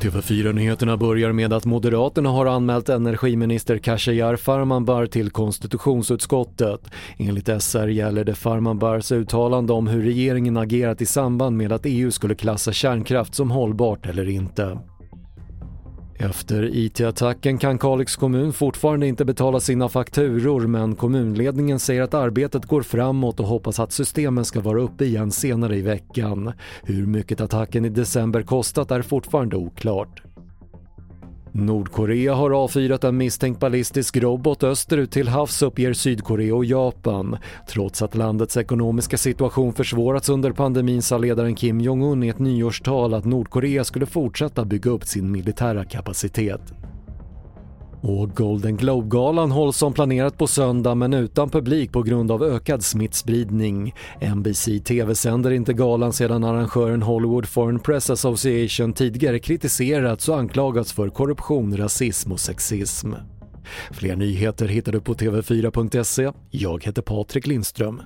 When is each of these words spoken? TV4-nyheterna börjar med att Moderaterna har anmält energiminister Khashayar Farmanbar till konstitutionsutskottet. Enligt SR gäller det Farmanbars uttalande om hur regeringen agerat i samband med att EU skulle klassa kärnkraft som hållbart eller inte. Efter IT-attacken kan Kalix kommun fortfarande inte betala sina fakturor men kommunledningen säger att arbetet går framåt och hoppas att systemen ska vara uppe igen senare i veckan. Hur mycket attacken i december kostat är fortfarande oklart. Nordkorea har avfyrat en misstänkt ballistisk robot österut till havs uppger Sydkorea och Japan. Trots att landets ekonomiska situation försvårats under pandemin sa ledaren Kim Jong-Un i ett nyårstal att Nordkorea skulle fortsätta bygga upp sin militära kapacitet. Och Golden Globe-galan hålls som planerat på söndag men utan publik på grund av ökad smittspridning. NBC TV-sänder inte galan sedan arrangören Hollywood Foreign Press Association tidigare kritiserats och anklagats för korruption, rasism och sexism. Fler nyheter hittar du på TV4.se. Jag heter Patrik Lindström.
TV4-nyheterna 0.00 0.96
börjar 0.96 1.32
med 1.32 1.52
att 1.52 1.64
Moderaterna 1.64 2.30
har 2.30 2.46
anmält 2.46 2.88
energiminister 2.88 3.78
Khashayar 3.78 4.36
Farmanbar 4.36 5.06
till 5.06 5.30
konstitutionsutskottet. 5.30 6.80
Enligt 7.18 7.62
SR 7.62 7.86
gäller 7.86 8.24
det 8.24 8.34
Farmanbars 8.34 9.12
uttalande 9.12 9.72
om 9.72 9.86
hur 9.86 10.02
regeringen 10.02 10.56
agerat 10.56 11.00
i 11.02 11.06
samband 11.06 11.56
med 11.56 11.72
att 11.72 11.86
EU 11.86 12.10
skulle 12.10 12.34
klassa 12.34 12.72
kärnkraft 12.72 13.34
som 13.34 13.50
hållbart 13.50 14.06
eller 14.06 14.28
inte. 14.28 14.78
Efter 16.18 16.70
IT-attacken 16.76 17.58
kan 17.58 17.78
Kalix 17.78 18.16
kommun 18.16 18.52
fortfarande 18.52 19.06
inte 19.06 19.24
betala 19.24 19.60
sina 19.60 19.88
fakturor 19.88 20.66
men 20.66 20.94
kommunledningen 20.94 21.78
säger 21.78 22.02
att 22.02 22.14
arbetet 22.14 22.66
går 22.66 22.82
framåt 22.82 23.40
och 23.40 23.46
hoppas 23.46 23.80
att 23.80 23.92
systemen 23.92 24.44
ska 24.44 24.60
vara 24.60 24.80
uppe 24.80 25.04
igen 25.04 25.30
senare 25.30 25.76
i 25.76 25.82
veckan. 25.82 26.52
Hur 26.82 27.06
mycket 27.06 27.40
attacken 27.40 27.84
i 27.84 27.88
december 27.88 28.42
kostat 28.42 28.90
är 28.90 29.02
fortfarande 29.02 29.56
oklart. 29.56 30.25
Nordkorea 31.58 32.34
har 32.34 32.50
avfyrat 32.50 33.04
en 33.04 33.16
misstänkt 33.16 33.60
ballistisk 33.60 34.16
robot 34.16 34.62
österut 34.62 35.10
till 35.10 35.28
havs 35.28 35.62
uppger 35.62 35.92
Sydkorea 35.92 36.54
och 36.54 36.64
Japan. 36.64 37.36
Trots 37.68 38.02
att 38.02 38.14
landets 38.14 38.56
ekonomiska 38.56 39.16
situation 39.16 39.72
försvårats 39.72 40.28
under 40.28 40.52
pandemin 40.52 41.02
sa 41.02 41.18
ledaren 41.18 41.54
Kim 41.54 41.80
Jong-Un 41.80 42.22
i 42.22 42.28
ett 42.28 42.38
nyårstal 42.38 43.14
att 43.14 43.24
Nordkorea 43.24 43.84
skulle 43.84 44.06
fortsätta 44.06 44.64
bygga 44.64 44.90
upp 44.90 45.04
sin 45.04 45.32
militära 45.32 45.84
kapacitet. 45.84 46.85
Och 48.00 48.30
Golden 48.36 48.76
Globe-galan 48.76 49.50
hålls 49.50 49.76
som 49.76 49.92
planerat 49.92 50.38
på 50.38 50.46
söndag 50.46 50.94
men 50.94 51.14
utan 51.14 51.50
publik 51.50 51.92
på 51.92 52.02
grund 52.02 52.30
av 52.30 52.42
ökad 52.42 52.84
smittspridning. 52.84 53.94
NBC 54.34 54.68
TV-sänder 54.84 55.50
inte 55.50 55.72
galan 55.72 56.12
sedan 56.12 56.44
arrangören 56.44 57.02
Hollywood 57.02 57.46
Foreign 57.46 57.78
Press 57.78 58.10
Association 58.10 58.92
tidigare 58.92 59.38
kritiserats 59.38 60.28
och 60.28 60.38
anklagats 60.38 60.92
för 60.92 61.08
korruption, 61.08 61.76
rasism 61.76 62.32
och 62.32 62.40
sexism. 62.40 63.12
Fler 63.90 64.16
nyheter 64.16 64.68
hittar 64.68 64.92
du 64.92 65.00
på 65.00 65.14
TV4.se. 65.14 66.32
Jag 66.50 66.84
heter 66.84 67.02
Patrik 67.02 67.46
Lindström. 67.46 68.02